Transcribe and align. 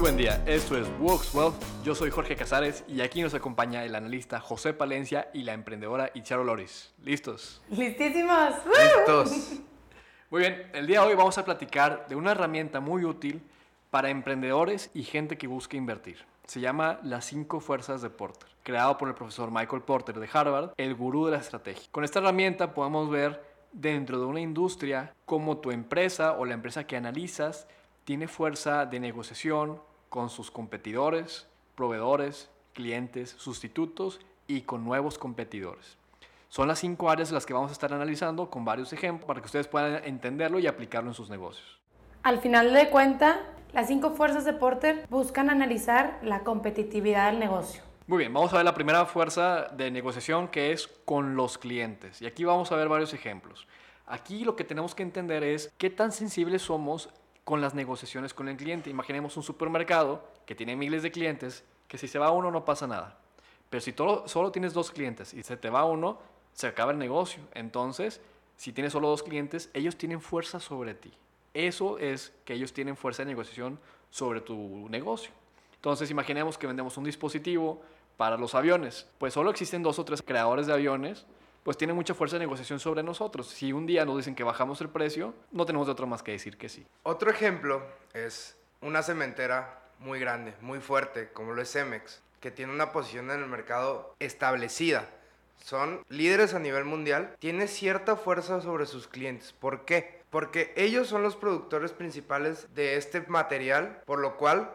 Muy 0.00 0.12
buen 0.12 0.16
día, 0.16 0.42
esto 0.46 0.78
es 0.78 0.88
Works 0.98 1.34
Wealth. 1.34 1.56
Yo 1.84 1.94
soy 1.94 2.08
Jorge 2.08 2.34
Casares 2.34 2.84
y 2.88 3.02
aquí 3.02 3.20
nos 3.20 3.34
acompaña 3.34 3.84
el 3.84 3.94
analista 3.94 4.40
José 4.40 4.72
Palencia 4.72 5.28
y 5.34 5.42
la 5.42 5.52
emprendedora 5.52 6.10
Icharo 6.14 6.42
Loris. 6.42 6.94
¿Listos? 7.04 7.60
Listísimos. 7.68 8.54
Listos. 8.64 9.60
Muy 10.30 10.40
bien, 10.40 10.70
el 10.72 10.86
día 10.86 11.02
de 11.02 11.08
hoy 11.08 11.14
vamos 11.16 11.36
a 11.36 11.44
platicar 11.44 12.06
de 12.08 12.16
una 12.16 12.30
herramienta 12.30 12.80
muy 12.80 13.04
útil 13.04 13.42
para 13.90 14.08
emprendedores 14.08 14.90
y 14.94 15.02
gente 15.02 15.36
que 15.36 15.46
busca 15.46 15.76
invertir. 15.76 16.24
Se 16.46 16.60
llama 16.60 16.98
Las 17.02 17.26
cinco 17.26 17.60
fuerzas 17.60 18.00
de 18.00 18.08
Porter, 18.08 18.48
creado 18.62 18.96
por 18.96 19.06
el 19.06 19.14
profesor 19.14 19.50
Michael 19.50 19.82
Porter 19.82 20.18
de 20.18 20.30
Harvard, 20.32 20.70
el 20.78 20.94
gurú 20.94 21.26
de 21.26 21.32
la 21.32 21.40
estrategia. 21.40 21.90
Con 21.92 22.04
esta 22.04 22.20
herramienta 22.20 22.72
podemos 22.72 23.10
ver 23.10 23.44
dentro 23.70 24.18
de 24.18 24.24
una 24.24 24.40
industria 24.40 25.12
cómo 25.26 25.58
tu 25.58 25.70
empresa 25.70 26.32
o 26.38 26.46
la 26.46 26.54
empresa 26.54 26.86
que 26.86 26.96
analizas 26.96 27.68
tiene 28.04 28.28
fuerza 28.28 28.86
de 28.86 28.98
negociación 28.98 29.78
con 30.10 30.28
sus 30.28 30.50
competidores, 30.50 31.46
proveedores, 31.74 32.50
clientes, 32.74 33.34
sustitutos 33.38 34.20
y 34.46 34.62
con 34.62 34.84
nuevos 34.84 35.16
competidores. 35.16 35.96
Son 36.50 36.68
las 36.68 36.80
cinco 36.80 37.08
áreas 37.08 37.30
las 37.30 37.46
que 37.46 37.54
vamos 37.54 37.70
a 37.70 37.72
estar 37.72 37.94
analizando 37.94 38.50
con 38.50 38.64
varios 38.64 38.92
ejemplos 38.92 39.26
para 39.26 39.40
que 39.40 39.46
ustedes 39.46 39.68
puedan 39.68 40.04
entenderlo 40.04 40.58
y 40.58 40.66
aplicarlo 40.66 41.08
en 41.08 41.14
sus 41.14 41.30
negocios. 41.30 41.78
Al 42.24 42.40
final 42.40 42.74
de 42.74 42.90
cuenta, 42.90 43.40
las 43.72 43.86
cinco 43.86 44.10
fuerzas 44.10 44.44
de 44.44 44.52
Porter 44.52 45.06
buscan 45.08 45.48
analizar 45.48 46.18
la 46.22 46.40
competitividad 46.40 47.30
del 47.30 47.38
negocio. 47.38 47.82
Muy 48.08 48.18
bien, 48.18 48.34
vamos 48.34 48.52
a 48.52 48.56
ver 48.56 48.64
la 48.64 48.74
primera 48.74 49.06
fuerza 49.06 49.68
de 49.68 49.92
negociación 49.92 50.48
que 50.48 50.72
es 50.72 50.88
con 51.04 51.36
los 51.36 51.56
clientes. 51.56 52.20
Y 52.20 52.26
aquí 52.26 52.42
vamos 52.42 52.72
a 52.72 52.76
ver 52.76 52.88
varios 52.88 53.14
ejemplos. 53.14 53.68
Aquí 54.06 54.42
lo 54.42 54.56
que 54.56 54.64
tenemos 54.64 54.96
que 54.96 55.04
entender 55.04 55.44
es 55.44 55.72
qué 55.78 55.88
tan 55.88 56.10
sensibles 56.10 56.62
somos 56.62 57.10
con 57.50 57.60
las 57.60 57.74
negociaciones 57.74 58.32
con 58.32 58.48
el 58.48 58.56
cliente. 58.56 58.90
Imaginemos 58.90 59.36
un 59.36 59.42
supermercado 59.42 60.22
que 60.46 60.54
tiene 60.54 60.76
miles 60.76 61.02
de 61.02 61.10
clientes, 61.10 61.64
que 61.88 61.98
si 61.98 62.06
se 62.06 62.20
va 62.20 62.30
uno 62.30 62.52
no 62.52 62.64
pasa 62.64 62.86
nada. 62.86 63.18
Pero 63.68 63.80
si 63.80 63.92
solo 64.26 64.52
tienes 64.52 64.72
dos 64.72 64.92
clientes 64.92 65.34
y 65.34 65.42
se 65.42 65.56
te 65.56 65.68
va 65.68 65.84
uno, 65.84 66.20
se 66.52 66.68
acaba 66.68 66.92
el 66.92 66.98
negocio. 66.98 67.42
Entonces, 67.52 68.20
si 68.56 68.72
tienes 68.72 68.92
solo 68.92 69.08
dos 69.08 69.24
clientes, 69.24 69.68
ellos 69.74 69.96
tienen 69.96 70.20
fuerza 70.20 70.60
sobre 70.60 70.94
ti. 70.94 71.12
Eso 71.52 71.98
es 71.98 72.32
que 72.44 72.54
ellos 72.54 72.72
tienen 72.72 72.96
fuerza 72.96 73.24
de 73.24 73.30
negociación 73.30 73.80
sobre 74.10 74.40
tu 74.40 74.88
negocio. 74.88 75.32
Entonces, 75.74 76.08
imaginemos 76.12 76.56
que 76.56 76.68
vendemos 76.68 76.96
un 76.98 77.04
dispositivo 77.04 77.82
para 78.16 78.36
los 78.36 78.54
aviones. 78.54 79.08
Pues 79.18 79.34
solo 79.34 79.50
existen 79.50 79.82
dos 79.82 79.98
o 79.98 80.04
tres 80.04 80.22
creadores 80.22 80.68
de 80.68 80.72
aviones, 80.72 81.26
pues 81.62 81.76
tienen 81.76 81.96
mucha 81.96 82.14
fuerza 82.14 82.36
de 82.36 82.40
negociación 82.40 82.80
sobre 82.80 83.02
nosotros. 83.02 83.48
Si 83.48 83.72
un 83.72 83.86
día 83.86 84.04
nos 84.04 84.16
dicen 84.16 84.34
que 84.34 84.44
bajamos 84.44 84.80
el 84.80 84.88
precio, 84.88 85.34
no 85.52 85.66
tenemos 85.66 85.86
de 85.86 85.92
otro 85.92 86.06
más 86.06 86.22
que 86.22 86.32
decir 86.32 86.56
que 86.56 86.68
sí. 86.68 86.86
Otro 87.02 87.30
ejemplo 87.30 87.82
es 88.14 88.56
una 88.80 89.02
cementera 89.02 89.82
muy 89.98 90.18
grande, 90.18 90.54
muy 90.60 90.80
fuerte, 90.80 91.30
como 91.32 91.52
lo 91.52 91.62
es 91.62 91.70
Cemex, 91.70 92.22
que 92.40 92.50
tiene 92.50 92.72
una 92.72 92.92
posición 92.92 93.30
en 93.30 93.40
el 93.40 93.46
mercado 93.46 94.14
establecida. 94.18 95.08
Son 95.62 96.02
líderes 96.08 96.54
a 96.54 96.58
nivel 96.58 96.86
mundial, 96.86 97.36
tiene 97.38 97.68
cierta 97.68 98.16
fuerza 98.16 98.62
sobre 98.62 98.86
sus 98.86 99.08
clientes. 99.08 99.52
¿Por 99.52 99.84
qué? 99.84 100.20
porque 100.30 100.72
ellos 100.76 101.08
son 101.08 101.22
los 101.22 101.36
productores 101.36 101.92
principales 101.92 102.68
de 102.74 102.96
este 102.96 103.20
material, 103.22 104.00
por 104.06 104.20
lo 104.20 104.36
cual 104.36 104.70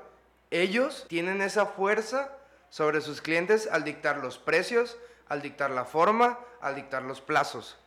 ellos 0.52 1.06
tienen 1.08 1.42
esa 1.42 1.66
fuerza 1.66 2.38
sobre 2.70 3.02
sus 3.02 3.22
clientes 3.22 3.68
al 3.72 3.86
dictar 3.86 4.18
los 4.18 4.38
precios, 4.38 4.98
al 5.28 5.42
dictar 5.42 5.72
la 5.72 5.86
forma, 5.86 6.40
al 6.62 6.76
dictar 6.76 7.04
los 7.04 7.22
plazos, 7.22 7.78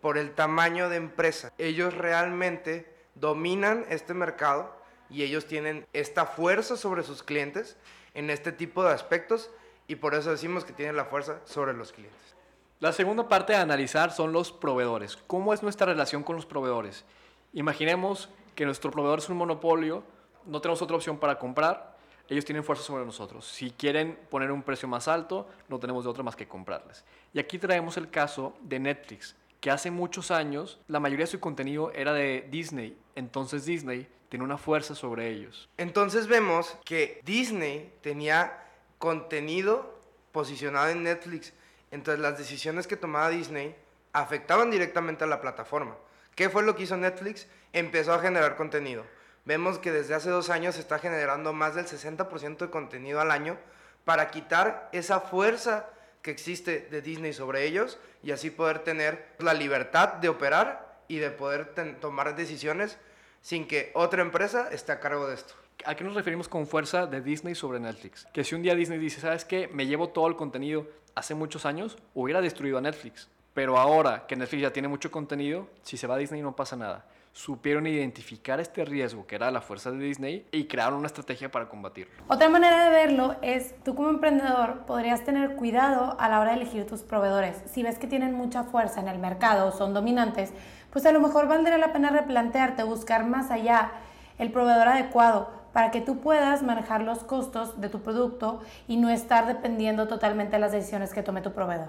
por 0.00 0.18
el 0.18 0.34
tamaño 0.34 0.88
de 0.88 0.96
empresa. 0.96 1.52
Ellos 1.58 1.94
realmente 1.94 2.92
dominan 3.14 3.84
este 3.88 4.14
mercado 4.14 4.76
y 5.10 5.22
ellos 5.22 5.46
tienen 5.46 5.86
esta 5.92 6.26
fuerza 6.26 6.76
sobre 6.76 7.02
sus 7.02 7.22
clientes 7.22 7.76
en 8.14 8.30
este 8.30 8.52
tipo 8.52 8.84
de 8.84 8.92
aspectos 8.92 9.50
y 9.86 9.96
por 9.96 10.14
eso 10.14 10.30
decimos 10.30 10.64
que 10.64 10.72
tienen 10.72 10.96
la 10.96 11.06
fuerza 11.06 11.40
sobre 11.44 11.72
los 11.72 11.92
clientes. 11.92 12.36
La 12.80 12.92
segunda 12.92 13.28
parte 13.28 13.56
a 13.56 13.62
analizar 13.62 14.12
son 14.12 14.32
los 14.32 14.52
proveedores. 14.52 15.16
¿Cómo 15.26 15.52
es 15.52 15.62
nuestra 15.62 15.86
relación 15.86 16.22
con 16.22 16.36
los 16.36 16.46
proveedores? 16.46 17.04
Imaginemos 17.52 18.28
que 18.54 18.66
nuestro 18.66 18.90
proveedor 18.90 19.18
es 19.18 19.28
un 19.28 19.36
monopolio, 19.36 20.04
no 20.44 20.60
tenemos 20.60 20.82
otra 20.82 20.96
opción 20.96 21.18
para 21.18 21.38
comprar, 21.38 21.97
ellos 22.28 22.44
tienen 22.44 22.64
fuerza 22.64 22.84
sobre 22.84 23.04
nosotros. 23.04 23.46
Si 23.46 23.70
quieren 23.70 24.18
poner 24.30 24.52
un 24.52 24.62
precio 24.62 24.88
más 24.88 25.08
alto, 25.08 25.48
no 25.68 25.78
tenemos 25.78 26.04
de 26.04 26.10
otra 26.10 26.22
más 26.22 26.36
que 26.36 26.46
comprarles. 26.46 27.04
Y 27.32 27.38
aquí 27.38 27.58
traemos 27.58 27.96
el 27.96 28.10
caso 28.10 28.56
de 28.62 28.78
Netflix, 28.78 29.36
que 29.60 29.70
hace 29.70 29.90
muchos 29.90 30.30
años 30.30 30.80
la 30.88 31.00
mayoría 31.00 31.24
de 31.24 31.32
su 31.32 31.40
contenido 31.40 31.90
era 31.92 32.12
de 32.12 32.46
Disney, 32.50 32.96
entonces 33.14 33.64
Disney 33.64 34.08
tiene 34.28 34.44
una 34.44 34.58
fuerza 34.58 34.94
sobre 34.94 35.28
ellos. 35.28 35.68
Entonces 35.76 36.26
vemos 36.26 36.76
que 36.84 37.20
Disney 37.24 37.92
tenía 38.02 38.64
contenido 38.98 39.98
posicionado 40.32 40.88
en 40.88 41.02
Netflix 41.02 41.52
entonces 41.90 42.20
las 42.20 42.38
decisiones 42.38 42.86
que 42.86 42.96
tomaba 42.96 43.30
Disney 43.30 43.74
afectaban 44.12 44.70
directamente 44.70 45.24
a 45.24 45.26
la 45.26 45.40
plataforma. 45.40 45.96
¿Qué 46.34 46.50
fue 46.50 46.62
lo 46.62 46.76
que 46.76 46.84
hizo 46.84 46.96
Netflix? 46.96 47.46
Empezó 47.72 48.12
a 48.12 48.20
generar 48.20 48.56
contenido. 48.56 49.04
Vemos 49.48 49.78
que 49.78 49.92
desde 49.92 50.14
hace 50.14 50.28
dos 50.28 50.50
años 50.50 50.74
se 50.74 50.82
está 50.82 50.98
generando 50.98 51.54
más 51.54 51.74
del 51.74 51.86
60% 51.86 52.58
de 52.58 52.68
contenido 52.68 53.18
al 53.18 53.30
año 53.30 53.56
para 54.04 54.30
quitar 54.30 54.90
esa 54.92 55.20
fuerza 55.20 55.88
que 56.20 56.30
existe 56.30 56.86
de 56.90 57.00
Disney 57.00 57.32
sobre 57.32 57.64
ellos 57.64 57.98
y 58.22 58.32
así 58.32 58.50
poder 58.50 58.80
tener 58.80 59.26
la 59.38 59.54
libertad 59.54 60.16
de 60.16 60.28
operar 60.28 61.00
y 61.08 61.16
de 61.16 61.30
poder 61.30 61.74
tomar 61.98 62.36
decisiones 62.36 62.98
sin 63.40 63.66
que 63.66 63.90
otra 63.94 64.20
empresa 64.20 64.68
esté 64.70 64.92
a 64.92 65.00
cargo 65.00 65.26
de 65.26 65.36
esto. 65.36 65.54
¿A 65.86 65.94
qué 65.94 66.04
nos 66.04 66.14
referimos 66.14 66.46
con 66.46 66.66
fuerza 66.66 67.06
de 67.06 67.22
Disney 67.22 67.54
sobre 67.54 67.80
Netflix? 67.80 68.26
Que 68.34 68.44
si 68.44 68.54
un 68.54 68.60
día 68.60 68.74
Disney 68.74 68.98
dice, 68.98 69.22
¿sabes 69.22 69.46
qué? 69.46 69.66
Me 69.68 69.86
llevo 69.86 70.10
todo 70.10 70.28
el 70.28 70.36
contenido 70.36 70.86
hace 71.14 71.34
muchos 71.34 71.64
años, 71.64 71.96
hubiera 72.12 72.42
destruido 72.42 72.76
a 72.76 72.82
Netflix. 72.82 73.30
Pero 73.58 73.76
ahora 73.76 74.24
que 74.28 74.36
Netflix 74.36 74.62
ya 74.62 74.72
tiene 74.72 74.86
mucho 74.86 75.10
contenido, 75.10 75.66
si 75.82 75.96
se 75.96 76.06
va 76.06 76.14
a 76.14 76.18
Disney 76.18 76.40
no 76.42 76.54
pasa 76.54 76.76
nada. 76.76 77.06
Supieron 77.32 77.88
identificar 77.88 78.60
este 78.60 78.84
riesgo 78.84 79.26
que 79.26 79.34
era 79.34 79.50
la 79.50 79.60
fuerza 79.60 79.90
de 79.90 79.98
Disney 79.98 80.46
y 80.52 80.66
crearon 80.68 81.00
una 81.00 81.08
estrategia 81.08 81.50
para 81.50 81.68
combatirlo. 81.68 82.22
Otra 82.28 82.48
manera 82.48 82.84
de 82.84 82.90
verlo 82.90 83.34
es, 83.42 83.74
tú 83.82 83.96
como 83.96 84.10
emprendedor 84.10 84.86
podrías 84.86 85.24
tener 85.24 85.56
cuidado 85.56 86.16
a 86.20 86.28
la 86.28 86.38
hora 86.38 86.52
de 86.52 86.58
elegir 86.58 86.86
tus 86.86 87.02
proveedores. 87.02 87.60
Si 87.66 87.82
ves 87.82 87.98
que 87.98 88.06
tienen 88.06 88.32
mucha 88.32 88.62
fuerza 88.62 89.00
en 89.00 89.08
el 89.08 89.18
mercado 89.18 89.66
o 89.66 89.72
son 89.72 89.92
dominantes, 89.92 90.52
pues 90.92 91.04
a 91.04 91.10
lo 91.10 91.18
mejor 91.18 91.48
valdría 91.48 91.78
la 91.78 91.92
pena 91.92 92.10
replantearte, 92.10 92.84
buscar 92.84 93.26
más 93.26 93.50
allá 93.50 93.90
el 94.38 94.52
proveedor 94.52 94.86
adecuado 94.86 95.50
para 95.72 95.90
que 95.90 96.00
tú 96.00 96.20
puedas 96.20 96.62
manejar 96.62 97.02
los 97.02 97.24
costos 97.24 97.80
de 97.80 97.88
tu 97.88 98.02
producto 98.02 98.60
y 98.86 98.98
no 98.98 99.10
estar 99.10 99.48
dependiendo 99.48 100.06
totalmente 100.06 100.52
de 100.52 100.60
las 100.60 100.70
decisiones 100.70 101.12
que 101.12 101.24
tome 101.24 101.40
tu 101.40 101.52
proveedor. 101.52 101.88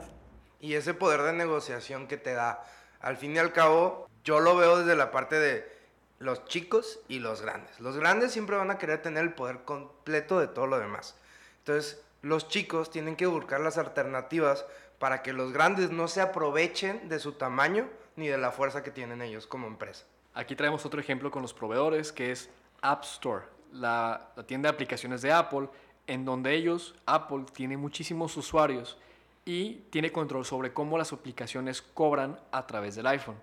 Y 0.60 0.74
ese 0.74 0.94
poder 0.94 1.22
de 1.24 1.34
negociación 1.34 2.08
que 2.08 2.18
te 2.18 2.34
da, 2.34 2.66
al 3.00 3.18
fin 3.18 3.36
y 3.36 3.40
al 3.40 3.54
cabo, 3.54 4.10
yo 4.24 4.40
lo 4.40 4.56
veo 4.58 4.80
desde 4.80 4.96
la 4.96 5.12
parte 5.12 5.40
de 5.40 5.80
los 6.20 6.46
chicos 6.46 7.00
y 7.08 7.20
los 7.20 7.42
grandes. 7.42 7.80
Los 7.80 7.98
grandes 7.98 8.32
siempre 8.32 8.58
van 8.58 8.72
a 8.72 8.78
querer 8.78 9.02
tener 9.02 9.24
el 9.24 9.34
poder 9.34 9.64
completo 9.64 10.40
de 10.40 10.48
todo 10.48 10.68
lo 10.68 10.80
demás. 10.80 11.16
Entonces, 11.60 12.02
los 12.22 12.48
chicos 12.50 12.92
tienen 12.92 13.16
que 13.16 13.26
buscar 13.26 13.62
las 13.62 13.78
alternativas 13.78 14.66
para 15.00 15.22
que 15.22 15.32
los 15.32 15.54
grandes 15.54 15.92
no 15.92 16.08
se 16.10 16.20
aprovechen 16.20 17.08
de 17.08 17.20
su 17.20 17.34
tamaño 17.34 17.88
ni 18.18 18.28
de 18.28 18.38
la 18.38 18.52
fuerza 18.52 18.84
que 18.84 18.92
tienen 18.92 19.22
ellos 19.22 19.48
como 19.48 19.68
empresa. 19.68 20.06
Aquí 20.34 20.56
traemos 20.56 20.86
otro 20.86 21.00
ejemplo 21.00 21.32
con 21.32 21.42
los 21.42 21.54
proveedores 21.54 22.12
que 22.12 22.32
es 22.32 22.50
App 22.82 23.04
Store 23.04 23.60
la, 23.74 24.32
tienda 24.46 24.70
de 24.70 24.76
aplicaciones 24.76 25.22
de 25.22 25.32
Apple, 25.32 25.70
en 26.08 26.26
donde 26.26 26.54
ellos, 26.54 26.96
Apple, 27.06 27.46
tiene 27.54 27.78
muchísimos 27.78 28.36
usuarios 28.38 28.98
y 29.46 29.76
tiene 29.90 30.12
control 30.12 30.46
sobre 30.46 30.74
cómo 30.74 30.98
las 30.98 31.14
aplicaciones 31.14 31.82
cobran 31.82 32.40
a 32.52 32.68
través 32.68 32.96
del 32.96 33.08
iPhone. 33.08 33.38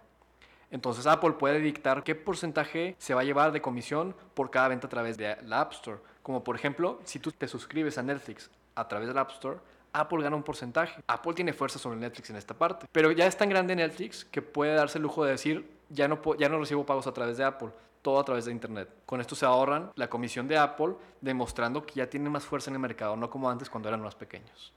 Entonces 0.70 1.06
Apple 1.06 1.32
puede 1.32 1.60
dictar 1.60 2.02
qué 2.02 2.14
porcentaje 2.14 2.96
se 2.98 3.14
va 3.14 3.20
a 3.20 3.24
llevar 3.24 3.52
de 3.52 3.60
comisión 3.60 4.14
por 4.34 4.50
cada 4.50 4.68
venta 4.68 4.86
a 4.86 4.90
través 4.90 5.16
de 5.16 5.36
la 5.42 5.60
App 5.60 5.72
Store. 5.72 5.98
Como 6.22 6.42
por 6.42 6.56
ejemplo, 6.56 7.00
si 7.04 7.18
tú 7.18 7.32
te 7.32 7.46
suscribes 7.48 7.98
a 7.98 8.02
Netflix 8.02 8.50
a 8.74 8.88
través 8.88 9.08
de 9.08 9.14
la 9.14 9.22
App 9.22 9.30
Store, 9.30 9.58
Apple 9.92 10.22
gana 10.22 10.36
un 10.36 10.42
porcentaje. 10.42 11.02
Apple 11.06 11.34
tiene 11.34 11.52
fuerza 11.52 11.78
sobre 11.78 11.98
Netflix 11.98 12.30
en 12.30 12.36
esta 12.36 12.54
parte. 12.54 12.86
Pero 12.92 13.12
ya 13.12 13.26
es 13.26 13.36
tan 13.36 13.48
grande 13.48 13.74
Netflix 13.76 14.24
que 14.24 14.42
puede 14.42 14.74
darse 14.74 14.98
el 14.98 15.02
lujo 15.02 15.24
de 15.24 15.30
decir, 15.30 15.70
ya 15.88 16.08
no, 16.08 16.20
ya 16.36 16.48
no 16.48 16.58
recibo 16.58 16.84
pagos 16.84 17.06
a 17.06 17.12
través 17.12 17.36
de 17.38 17.44
Apple 17.44 17.70
todo 18.06 18.20
a 18.20 18.24
través 18.24 18.44
de 18.44 18.52
Internet. 18.52 18.88
Con 19.04 19.20
esto 19.20 19.34
se 19.34 19.44
ahorran 19.44 19.90
la 19.96 20.08
comisión 20.08 20.46
de 20.46 20.56
Apple, 20.56 20.94
demostrando 21.20 21.84
que 21.84 21.94
ya 21.94 22.08
tienen 22.08 22.30
más 22.30 22.44
fuerza 22.44 22.70
en 22.70 22.76
el 22.76 22.80
mercado, 22.80 23.16
no 23.16 23.28
como 23.28 23.50
antes 23.50 23.68
cuando 23.68 23.88
eran 23.88 24.00
más 24.00 24.14
pequeños. 24.14 24.72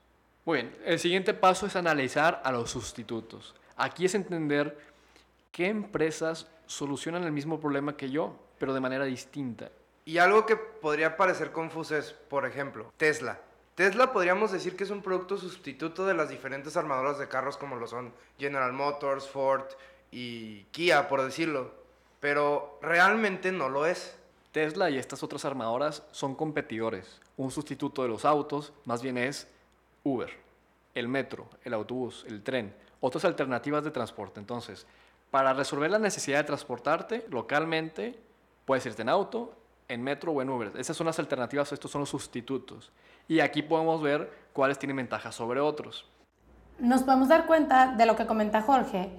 Muy 0.49 0.63
bien, 0.63 0.75
el 0.83 0.97
siguiente 0.97 1.35
paso 1.35 1.67
es 1.67 1.75
analizar 1.75 2.41
a 2.43 2.51
los 2.51 2.71
sustitutos. 2.71 3.53
Aquí 3.77 4.05
es 4.05 4.15
entender 4.15 4.79
qué 5.51 5.67
empresas 5.67 6.47
solucionan 6.65 7.23
el 7.23 7.31
mismo 7.31 7.59
problema 7.59 7.95
que 7.95 8.09
yo, 8.09 8.35
pero 8.57 8.73
de 8.73 8.79
manera 8.79 9.05
distinta. 9.05 9.69
Y 10.05 10.17
algo 10.17 10.47
que 10.47 10.55
podría 10.55 11.17
parecer 11.17 11.51
confuso 11.51 11.95
es, 11.95 12.13
por 12.13 12.47
ejemplo, 12.47 12.91
Tesla. 12.97 13.39
Tesla 13.75 14.11
podríamos 14.11 14.51
decir 14.51 14.75
que 14.75 14.85
es 14.85 14.89
un 14.89 15.03
producto 15.03 15.37
sustituto 15.37 16.07
de 16.07 16.15
las 16.15 16.29
diferentes 16.29 16.75
armadoras 16.75 17.19
de 17.19 17.27
carros 17.27 17.55
como 17.55 17.75
lo 17.75 17.85
son 17.85 18.11
General 18.39 18.73
Motors, 18.73 19.29
Ford 19.29 19.65
y 20.11 20.63
Kia, 20.71 21.07
por 21.07 21.21
decirlo 21.21 21.77
pero 22.19 22.79
realmente 22.81 23.51
no 23.51 23.69
lo 23.69 23.85
es. 23.85 24.17
Tesla 24.51 24.89
y 24.89 24.97
estas 24.97 25.21
otras 25.21 25.45
armadoras 25.45 26.01
son 26.11 26.33
competidores. 26.33 27.21
Un 27.37 27.51
sustituto 27.51 28.01
de 28.01 28.09
los 28.09 28.25
autos 28.25 28.73
más 28.85 29.03
bien 29.03 29.19
es 29.19 29.47
Uber, 30.03 30.29
el 30.95 31.07
metro, 31.07 31.49
el 31.63 31.73
autobús, 31.73 32.25
el 32.27 32.43
tren, 32.43 32.73
otras 32.99 33.25
alternativas 33.25 33.83
de 33.83 33.91
transporte. 33.91 34.39
Entonces, 34.39 34.85
para 35.31 35.53
resolver 35.53 35.91
la 35.91 35.99
necesidad 35.99 36.39
de 36.39 36.43
transportarte 36.45 37.25
localmente, 37.29 38.19
puedes 38.65 38.85
irte 38.85 39.01
en 39.01 39.09
auto, 39.09 39.55
en 39.87 40.03
metro 40.03 40.31
o 40.31 40.41
en 40.41 40.49
Uber. 40.49 40.71
Esas 40.77 40.95
son 40.95 41.07
las 41.07 41.19
alternativas, 41.19 41.71
estos 41.71 41.91
son 41.91 42.01
los 42.01 42.09
sustitutos. 42.09 42.91
Y 43.27 43.39
aquí 43.39 43.61
podemos 43.61 44.01
ver 44.01 44.31
cuáles 44.53 44.79
tienen 44.79 44.97
ventajas 44.97 45.35
sobre 45.35 45.59
otros. 45.59 46.05
Nos 46.79 47.03
podemos 47.03 47.27
dar 47.27 47.45
cuenta 47.45 47.93
de 47.95 48.05
lo 48.05 48.15
que 48.15 48.25
comenta 48.25 48.61
Jorge, 48.61 49.09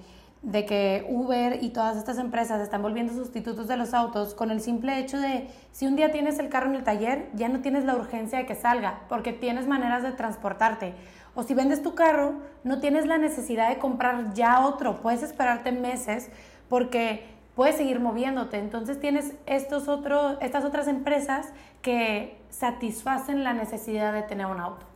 de 0.43 0.65
que 0.65 1.07
Uber 1.09 1.63
y 1.63 1.71
todas 1.71 1.99
estas 1.99 2.19
empresas 2.19 2.61
están 2.61 2.81
volviendo 2.81 3.13
sustitutos 3.13 3.69
de 3.69 3.77
los 3.77 3.93
autos 3.93 4.35
con 4.35 4.51
el 4.51 4.61
simple 4.61 4.99
hecho 4.99 5.19
de 5.19 5.49
si 5.71 5.87
un 5.87 5.97
día 5.97 6.11
tienes 6.13 6.39
el 6.39 6.49
carro 6.49 6.71
en 6.71 6.77
el 6.77 6.85
taller, 6.85 7.29
ya 7.35 7.49
no 7.49 7.61
tienes 7.61 7.85
la 7.85 7.95
urgencia 7.95 8.39
de 8.39 8.47
que 8.47 8.55
salga, 8.55 9.01
porque 9.09 9.33
tienes 9.33 9.67
maneras 9.67 10.03
de 10.03 10.13
transportarte. 10.13 10.95
O 11.35 11.43
si 11.43 11.55
vendes 11.55 11.83
tu 11.83 11.95
carro, 11.95 12.35
no 12.65 12.81
tienes 12.81 13.07
la 13.07 13.19
necesidad 13.19 13.69
de 13.69 13.79
comprar 13.79 14.33
ya 14.33 14.67
otro, 14.67 15.01
puedes 15.03 15.23
esperarte 15.23 15.73
meses 15.73 16.31
porque 16.69 17.25
puedes 17.55 17.77
seguir 17.77 18.01
moviéndote. 18.01 18.59
Entonces 18.59 18.99
tienes 18.99 19.35
estos 19.45 19.89
otros, 19.89 20.39
estas 20.41 20.65
otras 20.65 20.89
empresas 20.89 21.53
que 21.83 22.41
satisfacen 22.49 23.45
la 23.45 23.53
necesidad 23.53 24.13
de 24.15 24.23
tener 24.23 24.47
un 24.47 24.61
auto. 24.61 24.87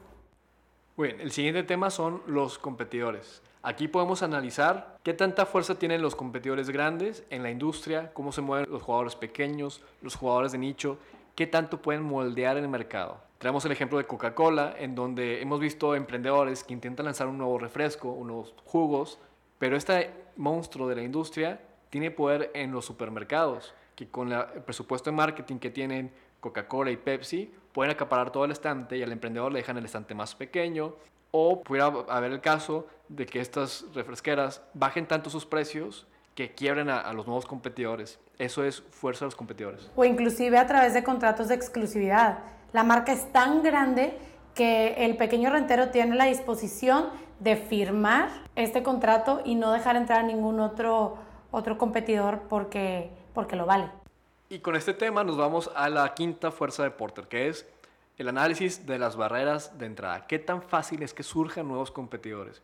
El 0.96 1.32
siguiente 1.32 1.64
tema 1.64 1.90
son 1.90 2.22
los 2.26 2.58
competidores. 2.58 3.42
Aquí 3.66 3.88
podemos 3.88 4.22
analizar 4.22 4.98
qué 5.02 5.14
tanta 5.14 5.46
fuerza 5.46 5.78
tienen 5.78 6.02
los 6.02 6.14
competidores 6.14 6.68
grandes 6.68 7.24
en 7.30 7.42
la 7.42 7.50
industria, 7.50 8.12
cómo 8.12 8.30
se 8.30 8.42
mueven 8.42 8.70
los 8.70 8.82
jugadores 8.82 9.16
pequeños, 9.16 9.82
los 10.02 10.16
jugadores 10.16 10.52
de 10.52 10.58
nicho, 10.58 10.98
qué 11.34 11.46
tanto 11.46 11.80
pueden 11.80 12.02
moldear 12.02 12.58
el 12.58 12.68
mercado. 12.68 13.16
Traemos 13.38 13.64
el 13.64 13.72
ejemplo 13.72 13.96
de 13.96 14.04
Coca-Cola, 14.04 14.74
en 14.78 14.94
donde 14.94 15.40
hemos 15.40 15.60
visto 15.60 15.94
emprendedores 15.94 16.62
que 16.62 16.74
intentan 16.74 17.06
lanzar 17.06 17.26
un 17.26 17.38
nuevo 17.38 17.58
refresco, 17.58 18.10
unos 18.10 18.52
jugos, 18.66 19.18
pero 19.58 19.78
este 19.78 20.10
monstruo 20.36 20.86
de 20.86 20.96
la 20.96 21.02
industria 21.02 21.58
tiene 21.88 22.10
poder 22.10 22.50
en 22.52 22.70
los 22.70 22.84
supermercados, 22.84 23.72
que 23.96 24.10
con 24.10 24.30
el 24.30 24.44
presupuesto 24.66 25.08
de 25.08 25.16
marketing 25.16 25.56
que 25.56 25.70
tienen 25.70 26.12
Coca-Cola 26.40 26.90
y 26.90 26.98
Pepsi, 26.98 27.50
pueden 27.72 27.92
acaparar 27.92 28.30
todo 28.30 28.44
el 28.44 28.50
estante 28.50 28.98
y 28.98 29.02
al 29.02 29.10
emprendedor 29.10 29.52
le 29.52 29.60
dejan 29.60 29.78
el 29.78 29.86
estante 29.86 30.14
más 30.14 30.34
pequeño, 30.34 30.96
o 31.36 31.64
pudiera 31.64 31.92
haber 32.10 32.30
el 32.30 32.40
caso 32.40 32.86
de 33.08 33.26
que 33.26 33.40
estas 33.40 33.86
refresqueras 33.92 34.62
bajen 34.72 35.04
tanto 35.04 35.30
sus 35.30 35.44
precios 35.44 36.06
que 36.36 36.54
quiebren 36.54 36.88
a, 36.88 37.12
los 37.12 37.26
nuevos 37.26 37.44
competidores. 37.44 38.20
Eso 38.38 38.62
es 38.62 38.82
fuerza 38.82 39.24
de 39.24 39.26
los 39.26 39.34
competidores. 39.34 39.90
O 39.96 40.04
inclusive 40.04 40.56
a 40.58 40.68
través 40.68 40.94
de 40.94 41.02
contratos 41.02 41.48
de 41.48 41.56
exclusividad. 41.56 42.38
La 42.72 42.84
marca 42.84 43.12
es 43.12 43.32
tan 43.32 43.64
grande 43.64 44.16
que 44.54 44.94
el 45.04 45.16
pequeño 45.16 45.50
rentero 45.50 45.90
tiene 45.90 46.14
la 46.14 46.26
disposición 46.26 47.06
de 47.40 47.56
firmar 47.56 48.28
este 48.54 48.84
contrato 48.84 49.42
y 49.44 49.56
no 49.56 49.72
dejar 49.72 49.96
entrar 49.96 50.20
a 50.20 50.22
ningún 50.22 50.60
otro, 50.60 51.16
otro 51.50 51.78
competidor 51.78 52.42
porque, 52.48 53.10
porque 53.32 53.56
lo 53.56 53.66
vale. 53.66 53.90
Y 54.50 54.60
con 54.60 54.76
este 54.76 54.94
tema 54.94 55.24
nos 55.24 55.36
vamos 55.36 55.68
a 55.74 55.88
la 55.88 56.14
quinta 56.14 56.52
fuerza 56.52 56.84
de 56.84 56.92
Porter, 56.92 57.26
que 57.26 57.48
es 57.48 57.66
el 58.18 58.28
análisis 58.28 58.86
de 58.86 58.98
las 58.98 59.16
barreras 59.16 59.76
de 59.78 59.86
entrada. 59.86 60.26
¿Qué 60.26 60.38
tan 60.38 60.62
fácil 60.62 61.02
es 61.02 61.12
que 61.12 61.22
surjan 61.22 61.66
nuevos 61.66 61.90
competidores? 61.90 62.62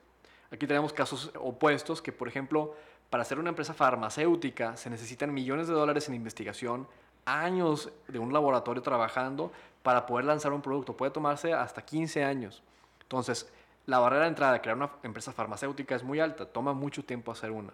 Aquí 0.51 0.67
tenemos 0.67 0.93
casos 0.93 1.31
opuestos 1.39 2.03
que, 2.03 2.13
por 2.13 2.29
ejemplo, 2.29 2.75
para 3.09 3.25
ser 3.25 3.39
una 3.39 3.51
empresa 3.51 3.75
farmacéutica 3.75 4.77
se 4.77 4.91
necesitan 4.91 5.35
millones 5.35 5.69
de 5.69 5.75
dólares 5.75 6.09
en 6.09 6.15
investigación, 6.15 6.87
años 7.25 7.91
de 8.09 8.19
un 8.19 8.33
laboratorio 8.33 8.83
trabajando 8.83 9.53
para 9.83 10.07
poder 10.07 10.25
lanzar 10.25 10.53
un 10.53 10.63
producto. 10.63 10.97
Puede 10.97 11.11
tomarse 11.11 11.53
hasta 11.53 11.83
15 11.83 12.25
años. 12.25 12.63
Entonces, 13.03 13.51
la 13.87 13.99
barrera 13.99 14.23
de 14.23 14.29
entrada 14.29 14.53
de 14.53 14.61
crear 14.61 14.77
una 14.77 14.91
empresa 15.03 15.33
farmacéutica 15.33 15.97
es 15.97 16.05
muy 16.05 16.21
alta, 16.21 16.47
toma 16.47 16.73
mucho 16.73 17.05
tiempo 17.05 17.33
hacer 17.33 17.51
una. 17.51 17.73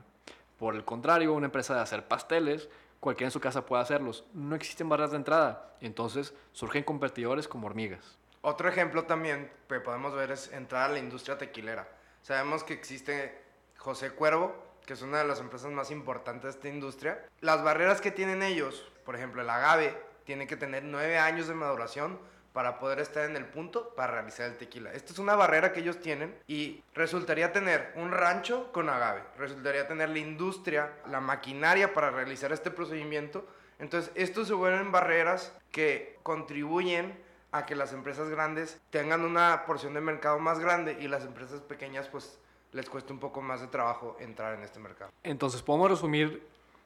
Por 0.59 0.75
el 0.75 0.85
contrario, 0.85 1.35
una 1.35 1.47
empresa 1.47 1.75
de 1.75 1.81
hacer 1.81 2.09
pasteles 2.09 2.71
cualquiera 3.01 3.29
en 3.29 3.33
su 3.33 3.41
casa 3.41 3.67
puede 3.67 3.83
hacerlos. 3.83 4.25
No 4.33 4.55
existen 4.55 4.89
barreras 4.89 5.13
de 5.13 5.19
entrada, 5.19 5.77
entonces 5.81 6.35
surgen 6.53 6.85
competidores 6.85 7.49
como 7.49 7.67
hormigas. 7.67 8.19
Otro 8.43 8.69
ejemplo 8.69 9.05
también 9.05 9.51
que 9.69 9.81
podemos 9.81 10.15
ver 10.15 10.31
es 10.31 10.53
entrar 10.53 10.91
a 10.91 10.93
la 10.93 10.99
industria 10.99 11.39
tequilera. 11.39 11.89
Sabemos 12.23 12.65
que 12.65 12.75
existe 12.75 13.43
José 13.77 14.11
Cuervo, 14.11 14.55
que 14.87 14.93
es 14.93 15.03
una 15.03 15.19
de 15.19 15.25
las 15.27 15.41
empresas 15.41 15.71
más 15.73 15.91
importantes 15.91 16.43
de 16.43 16.51
esta 16.51 16.69
industria. 16.69 17.25
Las 17.41 17.63
barreras 17.65 18.01
que 18.01 18.13
tienen 18.13 18.43
ellos, 18.43 18.93
por 19.05 19.17
ejemplo, 19.17 19.43
el 19.43 19.51
agave 19.51 19.97
tiene 20.25 20.47
que 20.47 20.57
tener 20.57 20.85
nueve 20.85 21.19
años 21.19 21.49
de 21.49 21.55
maduración 21.55 22.19
para 22.57 22.79
poder 22.79 23.01
estar 23.01 23.29
en 23.29 23.37
el 23.37 23.45
punto 23.45 23.91
para 23.95 24.15
realizar 24.15 24.47
el 24.47 24.57
tequila. 24.57 24.91
Esta 24.95 25.13
es 25.13 25.19
una 25.19 25.35
barrera 25.35 25.75
que 25.75 25.81
ellos 25.81 26.01
tienen 26.01 26.35
y 26.49 26.83
resultaría 26.95 27.53
tener 27.53 27.93
un 27.97 28.11
rancho 28.11 28.73
con 28.73 28.89
agave, 28.89 29.21
resultaría 29.37 29.87
tener 29.87 30.09
la 30.09 30.21
industria, 30.21 30.91
la 31.11 31.21
maquinaria 31.21 31.93
para 31.93 32.11
realizar 32.11 32.53
este 32.53 32.71
procedimiento. 32.71 33.45
Entonces, 33.79 34.11
estos 34.15 34.49
se 34.49 34.55
vuelven 34.55 34.91
barreras 34.91 35.53
que 35.71 36.19
contribuyen 36.23 37.23
a 37.53 37.67
que 37.67 37.77
las 37.77 37.93
empresas 37.93 38.31
grandes 38.31 38.81
tengan 38.89 39.27
una 39.27 39.65
porción 39.67 39.93
de 39.93 40.01
mercado 40.01 40.39
más 40.39 40.59
grande 40.59 40.97
y 40.99 41.09
las 41.09 41.27
empresas 41.27 41.61
pequeñas 41.61 42.09
pues 42.09 42.39
les 42.73 42.89
cueste 42.89 43.13
un 43.13 43.19
poco 43.19 43.43
más 43.43 43.61
de 43.61 43.67
trabajo 43.67 44.17
entrar 44.19 44.55
en 44.55 44.63
este 44.63 44.79
mercado. 44.79 45.13
Entonces, 45.25 45.61
podemos 45.61 45.91
resumir 45.91 46.43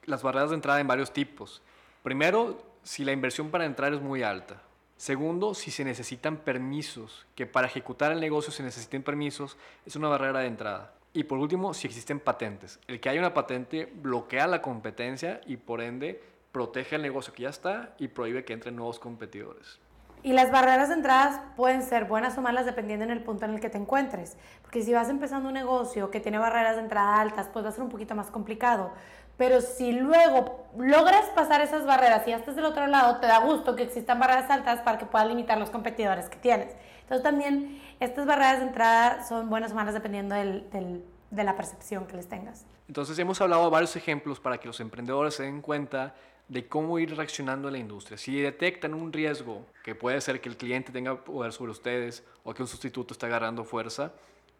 las 0.06 0.25
barreras 0.25 0.50
de 0.50 0.56
entrada 0.56 0.81
en 0.81 0.88
varios 0.88 1.12
tipos. 1.12 1.62
Primero, 2.02 2.61
si 2.82 3.05
la 3.05 3.12
inversión 3.12 3.52
para 3.52 3.66
entrar 3.66 3.94
es 3.94 4.00
muy 4.00 4.25
alta. 4.25 4.64
Segundo, 5.00 5.55
si 5.55 5.70
se 5.70 5.82
necesitan 5.82 6.37
permisos, 6.37 7.25
que 7.35 7.47
para 7.47 7.67
ejecutar 7.67 8.12
el 8.12 8.20
negocio 8.20 8.52
se 8.52 8.62
necesiten 8.62 9.02
permisos, 9.02 9.56
es 9.87 9.97
una 9.97 10.08
barrera 10.08 10.41
de 10.41 10.47
entrada. 10.47 10.93
Y 11.14 11.25
por 11.25 11.38
último, 11.38 11.73
si 11.73 11.87
existen 11.87 12.20
patentes. 12.20 12.79
El 12.87 13.00
que 13.00 13.08
haya 13.08 13.19
una 13.19 13.32
patente 13.32 13.87
bloquea 13.87 14.47
la 14.47 14.61
competencia 14.61 15.41
y 15.47 15.56
por 15.56 15.81
ende 15.81 16.23
protege 16.52 16.97
el 16.97 17.02
negocio 17.02 17.32
que 17.32 17.44
ya 17.44 17.49
está 17.49 17.94
y 17.99 18.08
prohíbe 18.08 18.44
que 18.44 18.52
entren 18.52 18.76
nuevos 18.76 18.99
competidores. 18.99 19.79
Y 20.22 20.34
las 20.34 20.50
barreras 20.50 20.88
de 20.88 20.94
entrada 20.94 21.52
pueden 21.56 21.82
ser 21.82 22.05
buenas 22.05 22.37
o 22.37 22.43
malas 22.43 22.67
dependiendo 22.67 23.05
en 23.05 23.11
el 23.11 23.22
punto 23.22 23.46
en 23.46 23.55
el 23.55 23.61
que 23.61 23.70
te 23.70 23.78
encuentres. 23.78 24.37
Porque 24.62 24.82
si 24.82 24.93
vas 24.93 25.08
empezando 25.08 25.49
un 25.49 25.55
negocio 25.55 26.11
que 26.11 26.20
tiene 26.20 26.38
barreras 26.38 26.76
de 26.76 26.82
entrada 26.82 27.20
altas, 27.20 27.49
pues 27.52 27.64
va 27.64 27.70
a 27.70 27.72
ser 27.72 27.82
un 27.82 27.88
poquito 27.88 28.14
más 28.14 28.31
complicado. 28.31 28.93
Pero 29.38 29.62
si 29.62 29.93
luego 29.93 30.67
logras 30.76 31.25
pasar 31.34 31.62
esas 31.62 31.87
barreras 31.87 32.26
y 32.26 32.31
ya 32.31 32.37
estás 32.37 32.56
del 32.56 32.66
otro 32.66 32.87
lado, 32.87 33.16
te 33.16 33.26
da 33.26 33.38
gusto 33.38 33.75
que 33.75 33.85
existan 33.85 34.21
barreras 34.21 34.50
altas 34.50 34.83
para 34.83 34.99
que 34.99 35.06
puedas 35.06 35.26
limitar 35.26 35.56
los 35.56 35.71
competidores 35.71 36.28
que 36.28 36.37
tienes. 36.37 36.76
Entonces 37.00 37.23
también 37.23 37.80
estas 38.00 38.26
barreras 38.26 38.59
de 38.59 38.66
entrada 38.66 39.25
son 39.25 39.49
buenas 39.49 39.73
o 39.73 39.75
malas 39.75 39.94
dependiendo 39.94 40.35
de 40.35 41.44
la 41.44 41.56
percepción 41.56 42.06
que 42.06 42.16
les 42.16 42.28
tengas. 42.28 42.66
Entonces 42.87 43.18
hemos 43.18 43.40
hablado 43.40 43.64
de 43.64 43.71
varios 43.71 43.97
ejemplos 43.97 44.38
para 44.38 44.59
que 44.59 44.66
los 44.66 44.78
emprendedores 44.80 45.35
se 45.35 45.44
den 45.44 45.62
cuenta 45.62 46.14
de 46.50 46.66
cómo 46.66 46.99
ir 46.99 47.16
reaccionando 47.16 47.69
en 47.69 47.73
la 47.75 47.78
industria. 47.78 48.19
Si 48.19 48.40
detectan 48.40 48.92
un 48.92 49.12
riesgo, 49.12 49.64
que 49.85 49.95
puede 49.95 50.21
ser 50.21 50.40
que 50.40 50.49
el 50.49 50.57
cliente 50.57 50.90
tenga 50.90 51.25
poder 51.25 51.52
sobre 51.52 51.71
ustedes 51.71 52.25
o 52.42 52.52
que 52.52 52.62
un 52.62 52.69
sustituto 52.69 53.14
está 53.14 53.28
agarrando 53.28 53.64
fuerza, 53.64 54.12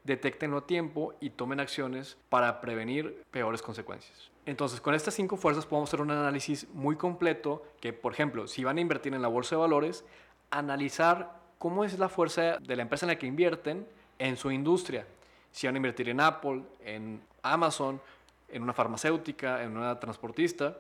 detectenlo 0.04 0.59
a 0.59 0.66
tiempo 0.68 1.14
y 1.20 1.30
tomen 1.30 1.59
acciones 1.59 2.16
para 2.28 2.61
prevenir 2.61 3.25
peores 3.32 3.61
consecuencias. 3.61 4.30
Entonces, 4.47 4.80
con 4.80 4.94
estas 4.94 5.14
cinco 5.14 5.37
fuerzas 5.37 5.66
podemos 5.66 5.90
hacer 5.90 6.00
un 6.00 6.12
análisis 6.12 6.68
muy 6.73 6.94
completo 6.94 7.64
que, 7.80 7.92
por 7.92 8.12
ejemplo, 8.12 8.47
si 8.47 8.62
van 8.62 8.78
a 8.78 8.80
invertir 8.80 9.12
en 9.12 9.20
la 9.20 9.28
bolsa 9.28 9.56
de 9.56 9.61
valores, 9.61 10.04
analizar 10.52 11.40
cómo 11.59 11.85
es 11.85 11.99
la 11.99 12.09
fuerza 12.09 12.59
de 12.59 12.76
la 12.76 12.82
empresa 12.82 13.04
en 13.04 13.09
la 13.09 13.18
que 13.18 13.26
invierten 13.26 13.85
en 14.20 14.37
su 14.37 14.52
industria. 14.52 15.06
Si 15.50 15.66
van 15.66 15.75
a 15.75 15.78
invertir 15.78 16.09
en 16.09 16.20
Apple, 16.20 16.62
en 16.85 17.20
Amazon, 17.42 18.00
en 18.49 18.62
una 18.62 18.73
farmacéutica, 18.73 19.64
en 19.64 19.76
una 19.76 19.99
transportista, 19.99 20.78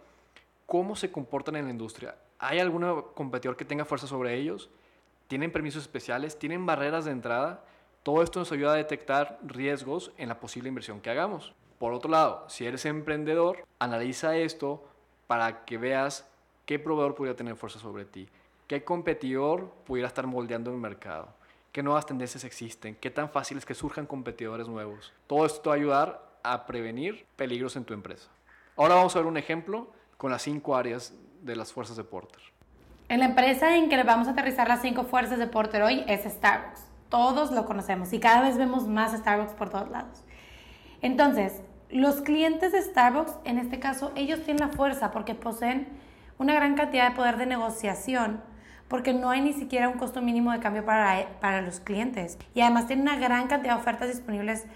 cómo 0.70 0.94
se 0.94 1.10
comportan 1.10 1.56
en 1.56 1.64
la 1.64 1.72
industria. 1.72 2.14
¿Hay 2.38 2.60
algún 2.60 3.02
competidor 3.16 3.56
que 3.56 3.64
tenga 3.64 3.84
fuerza 3.84 4.06
sobre 4.06 4.36
ellos? 4.36 4.70
¿Tienen 5.26 5.50
permisos 5.50 5.82
especiales? 5.82 6.38
¿Tienen 6.38 6.64
barreras 6.64 7.06
de 7.06 7.10
entrada? 7.10 7.64
Todo 8.04 8.22
esto 8.22 8.38
nos 8.38 8.52
ayuda 8.52 8.74
a 8.74 8.76
detectar 8.76 9.40
riesgos 9.42 10.12
en 10.16 10.28
la 10.28 10.38
posible 10.38 10.68
inversión 10.68 11.00
que 11.00 11.10
hagamos. 11.10 11.56
Por 11.80 11.92
otro 11.92 12.08
lado, 12.08 12.44
si 12.48 12.66
eres 12.66 12.84
emprendedor, 12.84 13.66
analiza 13.80 14.36
esto 14.36 14.84
para 15.26 15.64
que 15.64 15.76
veas 15.76 16.30
qué 16.66 16.78
proveedor 16.78 17.16
pudiera 17.16 17.36
tener 17.36 17.56
fuerza 17.56 17.80
sobre 17.80 18.04
ti, 18.04 18.28
qué 18.68 18.84
competidor 18.84 19.72
pudiera 19.84 20.06
estar 20.06 20.28
moldeando 20.28 20.70
el 20.70 20.76
mercado, 20.76 21.34
qué 21.72 21.82
nuevas 21.82 22.06
tendencias 22.06 22.44
existen, 22.44 22.94
qué 22.94 23.10
tan 23.10 23.28
fácil 23.28 23.58
es 23.58 23.66
que 23.66 23.74
surjan 23.74 24.06
competidores 24.06 24.68
nuevos. 24.68 25.12
Todo 25.26 25.46
esto 25.46 25.62
te 25.62 25.68
va 25.70 25.74
a 25.74 25.78
ayudar 25.78 26.30
a 26.44 26.64
prevenir 26.64 27.26
peligros 27.34 27.74
en 27.74 27.84
tu 27.84 27.92
empresa. 27.92 28.30
Ahora 28.76 28.94
vamos 28.94 29.16
a 29.16 29.18
ver 29.18 29.26
un 29.26 29.36
ejemplo 29.36 29.98
con 30.20 30.30
las 30.30 30.42
cinco 30.42 30.76
áreas 30.76 31.14
de 31.40 31.56
las 31.56 31.72
fuerzas 31.72 31.96
de 31.96 32.04
Porter. 32.04 32.42
En 33.08 33.20
la 33.20 33.24
empresa 33.24 33.78
en 33.78 33.88
que 33.88 34.02
vamos 34.02 34.28
a 34.28 34.32
aterrizar 34.32 34.68
las 34.68 34.82
cinco 34.82 35.04
fuerzas 35.04 35.38
de 35.38 35.46
Porter 35.46 35.80
hoy 35.80 36.04
es 36.06 36.30
Starbucks. 36.30 36.82
Todos 37.08 37.52
lo 37.52 37.64
conocemos 37.64 38.12
y 38.12 38.20
cada 38.20 38.42
vez 38.42 38.58
vemos 38.58 38.86
más 38.86 39.16
Starbucks 39.16 39.54
por 39.54 39.70
todos 39.70 39.88
lados. 39.88 40.22
Entonces, 41.00 41.62
los 41.88 42.20
clientes 42.20 42.72
de 42.72 42.82
Starbucks, 42.82 43.32
en 43.44 43.56
este 43.56 43.80
caso, 43.80 44.12
ellos 44.14 44.42
tienen 44.44 44.60
la 44.60 44.68
fuerza 44.68 45.10
porque 45.10 45.34
poseen 45.34 45.88
una 46.36 46.52
gran 46.52 46.74
cantidad 46.74 47.08
de 47.08 47.16
poder 47.16 47.38
de 47.38 47.46
negociación 47.46 48.42
porque 48.88 49.14
no 49.14 49.30
hay 49.30 49.40
ni 49.40 49.54
siquiera 49.54 49.88
un 49.88 49.96
costo 49.96 50.20
mínimo 50.20 50.52
de 50.52 50.60
cambio 50.60 50.84
para, 50.84 51.40
para 51.40 51.62
los 51.62 51.80
clientes. 51.80 52.36
Y 52.54 52.60
además 52.60 52.88
tiene 52.88 53.00
una 53.00 53.16
gran 53.16 53.46
cantidad 53.46 53.76
de 53.76 53.80
ofertas 53.80 54.10
disponibles 54.10 54.66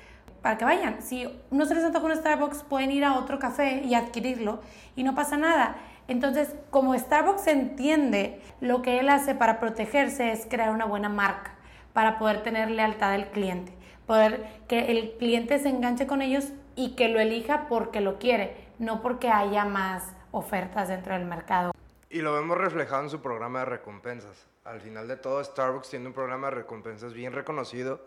para 0.45 0.59
que 0.59 0.67
vayan. 0.67 1.01
Si 1.01 1.27
no 1.51 1.65
se 1.65 1.75
les 1.75 1.85
antoja 1.85 2.05
un 2.05 2.15
Starbucks, 2.15 2.65
pueden 2.65 2.93
ir 2.93 3.03
a 3.03 3.15
otro 3.15 3.39
café 3.39 3.81
y 3.83 3.95
adquirirlo 3.95 4.61
y 4.95 5.03
no 5.03 5.15
pasa 5.15 5.39
nada. 5.39 5.77
Entonces, 6.07 6.55
como 6.69 6.95
Starbucks 6.95 7.47
entiende, 7.47 8.43
lo 8.61 8.83
que 8.83 9.01
él 9.01 9.09
hace 9.09 9.35
para 9.35 9.59
protegerse 9.59 10.33
es 10.33 10.45
crear 10.45 10.69
una 10.69 10.85
buena 10.85 11.09
marca, 11.09 11.55
para 11.95 12.19
poder 12.19 12.43
tener 12.43 12.71
lealtad 12.71 13.13
del 13.13 13.29
cliente, 13.29 13.73
poder 14.07 14.47
que 14.69 14.93
el 14.93 15.13
cliente 15.13 15.59
se 15.59 15.71
enganche 15.71 16.07
con 16.07 16.21
ellos 16.21 16.53
y 16.77 16.91
que 16.91 17.09
lo 17.09 17.21
elija 17.21 17.67
porque 17.67 18.03
lo 18.03 18.19
quiere, 18.19 18.69
no 18.79 19.01
porque 19.01 19.31
haya 19.31 19.65
más 19.65 20.13
ofertas 20.31 20.89
dentro 20.89 21.15
del 21.15 21.25
mercado. 21.25 21.73
Y 22.11 22.21
lo 22.21 22.35
vemos 22.35 22.59
reflejado 22.59 23.05
en 23.05 23.09
su 23.09 23.23
programa 23.23 23.61
de 23.61 23.65
recompensas. 23.65 24.47
Al 24.65 24.83
final 24.83 25.09
de 25.09 25.17
todo, 25.17 25.43
Starbucks 25.43 25.89
tiene 25.89 26.07
un 26.07 26.13
programa 26.13 26.49
de 26.49 26.57
recompensas 26.57 27.15
bien 27.15 27.33
reconocido, 27.33 28.07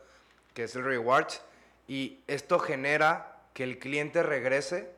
que 0.54 0.66
es 0.66 0.76
el 0.76 0.84
Rewards, 0.84 1.42
y 1.88 2.20
esto 2.28 2.60
genera 2.60 3.42
que 3.54 3.64
el 3.64 3.80
cliente 3.80 4.22
regrese 4.24 4.92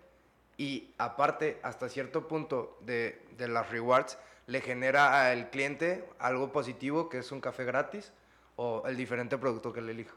y 0.58 0.90
aparte, 0.98 1.60
hasta 1.64 1.88
cierto 1.88 2.28
punto 2.28 2.78
de, 2.82 3.22
las 3.38 3.70
rewards, 3.70 4.18
le 4.48 4.60
genera 4.60 5.32
al 5.32 5.50
cliente 5.52 6.04
algo 6.20 6.52
positivo, 6.52 7.08
que 7.08 7.20
es 7.20 7.32
un 7.32 7.40
café 7.40 7.64
gratis 7.64 8.12
o 8.58 8.84
el 8.86 8.98
diferente 8.98 9.38
producto 9.38 9.72
que 9.72 9.82
le 9.82 9.94
elija. 9.94 10.16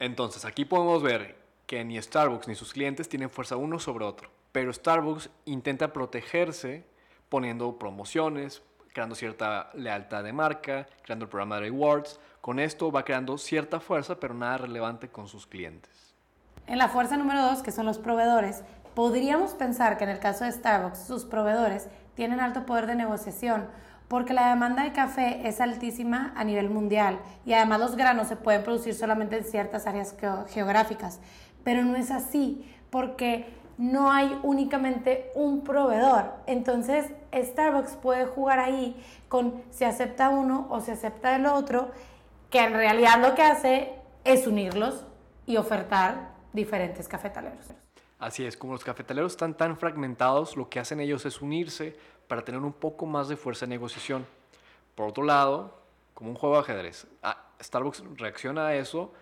Entonces, 0.00 0.44
aquí 0.44 0.64
podemos 0.64 1.00
ver 1.02 1.36
que 1.66 1.84
ni 1.84 2.00
Starbucks 2.00 2.48
ni 2.48 2.56
sus 2.56 2.72
clientes 2.72 3.08
tienen 3.08 3.30
fuerza 3.30 3.56
uno 3.56 3.78
sobre 3.78 4.04
otro, 4.04 4.30
pero 4.50 4.72
Starbucks 4.72 5.30
intenta 5.44 5.92
protegerse 5.92 6.84
poniendo 7.28 7.78
promociones, 7.78 8.62
creando 8.92 9.14
cierta 9.14 9.70
lealtad 9.74 10.24
de 10.24 10.32
marca, 10.32 10.86
creando 11.02 11.24
el 11.24 11.30
programa 11.30 11.56
de 11.56 11.62
rewards. 11.62 12.20
Con 12.40 12.58
esto 12.58 12.90
va 12.90 13.04
creando 13.04 13.38
cierta 13.38 13.80
fuerza, 13.80 14.18
pero 14.18 14.34
nada 14.34 14.58
relevante 14.58 15.08
con 15.08 15.28
sus 15.28 15.46
clientes. 15.46 16.14
En 16.66 16.78
la 16.78 16.88
fuerza 16.88 17.16
número 17.16 17.42
dos, 17.42 17.62
que 17.62 17.72
son 17.72 17.86
los 17.86 17.98
proveedores, 17.98 18.62
podríamos 18.94 19.52
pensar 19.52 19.98
que 19.98 20.04
en 20.04 20.10
el 20.10 20.18
caso 20.18 20.44
de 20.44 20.52
Starbucks, 20.52 21.06
sus 21.06 21.24
proveedores 21.24 21.88
tienen 22.14 22.40
alto 22.40 22.66
poder 22.66 22.86
de 22.86 22.94
negociación 22.94 23.66
porque 24.12 24.34
la 24.34 24.50
demanda 24.50 24.82
de 24.82 24.92
café 24.92 25.40
es 25.48 25.58
altísima 25.62 26.34
a 26.36 26.44
nivel 26.44 26.68
mundial 26.68 27.18
y 27.46 27.54
además 27.54 27.80
los 27.80 27.96
granos 27.96 28.28
se 28.28 28.36
pueden 28.36 28.62
producir 28.62 28.94
solamente 28.94 29.38
en 29.38 29.44
ciertas 29.44 29.86
áreas 29.86 30.14
geográficas. 30.50 31.18
Pero 31.64 31.82
no 31.82 31.96
es 31.96 32.10
así, 32.10 32.70
porque 32.90 33.46
no 33.82 34.12
hay 34.12 34.38
únicamente 34.44 35.32
un 35.34 35.64
proveedor. 35.64 36.34
Entonces, 36.46 37.10
Starbucks 37.34 37.96
puede 37.96 38.26
jugar 38.26 38.60
ahí 38.60 38.96
con 39.28 39.60
si 39.70 39.82
acepta 39.82 40.28
uno 40.28 40.68
o 40.70 40.80
si 40.80 40.92
acepta 40.92 41.34
el 41.34 41.46
otro, 41.46 41.90
que 42.48 42.60
en 42.60 42.74
realidad 42.74 43.20
lo 43.20 43.34
que 43.34 43.42
hace 43.42 43.92
es 44.22 44.46
unirlos 44.46 45.04
y 45.46 45.56
ofertar 45.56 46.30
diferentes 46.52 47.08
cafetaleros. 47.08 47.66
Así 48.20 48.46
es, 48.46 48.56
como 48.56 48.74
los 48.74 48.84
cafetaleros 48.84 49.32
están 49.32 49.56
tan 49.56 49.76
fragmentados, 49.76 50.56
lo 50.56 50.68
que 50.68 50.78
hacen 50.78 51.00
ellos 51.00 51.26
es 51.26 51.42
unirse 51.42 51.96
para 52.28 52.44
tener 52.44 52.60
un 52.60 52.72
poco 52.72 53.04
más 53.04 53.26
de 53.26 53.36
fuerza 53.36 53.66
de 53.66 53.70
negociación. 53.70 54.24
Por 54.94 55.08
otro 55.08 55.24
lado, 55.24 55.76
como 56.14 56.30
un 56.30 56.36
juego 56.36 56.54
de 56.54 56.60
ajedrez, 56.60 57.08
ah, 57.24 57.46
Starbucks 57.60 58.04
reacciona 58.16 58.68
a 58.68 58.76
eso 58.76 59.12